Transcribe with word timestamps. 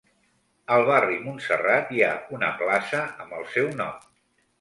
Al 0.77 0.85
Barri 0.85 1.19
Montserrat 1.25 1.91
hi 1.97 2.01
ha 2.05 2.13
una 2.37 2.49
plaça 2.63 3.03
amb 3.27 3.37
el 3.41 3.45
seu 3.57 3.71
nom. 3.83 4.01